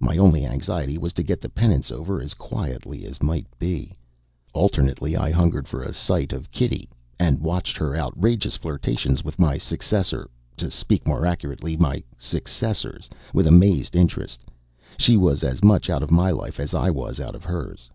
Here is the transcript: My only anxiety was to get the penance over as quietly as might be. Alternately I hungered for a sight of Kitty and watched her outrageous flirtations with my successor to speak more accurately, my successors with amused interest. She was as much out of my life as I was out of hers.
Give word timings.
My 0.00 0.16
only 0.16 0.46
anxiety 0.46 0.96
was 0.96 1.12
to 1.12 1.22
get 1.22 1.42
the 1.42 1.50
penance 1.50 1.90
over 1.90 2.18
as 2.18 2.32
quietly 2.32 3.04
as 3.04 3.22
might 3.22 3.46
be. 3.58 3.94
Alternately 4.54 5.14
I 5.18 5.30
hungered 5.30 5.68
for 5.68 5.82
a 5.82 5.92
sight 5.92 6.32
of 6.32 6.50
Kitty 6.50 6.88
and 7.18 7.42
watched 7.42 7.76
her 7.76 7.94
outrageous 7.94 8.56
flirtations 8.56 9.22
with 9.22 9.38
my 9.38 9.58
successor 9.58 10.30
to 10.56 10.70
speak 10.70 11.06
more 11.06 11.26
accurately, 11.26 11.76
my 11.76 12.02
successors 12.16 13.10
with 13.34 13.46
amused 13.46 13.94
interest. 13.94 14.40
She 14.96 15.18
was 15.18 15.44
as 15.44 15.62
much 15.62 15.90
out 15.90 16.02
of 16.02 16.10
my 16.10 16.30
life 16.30 16.58
as 16.58 16.72
I 16.72 16.88
was 16.88 17.20
out 17.20 17.34
of 17.34 17.44
hers. 17.44 17.90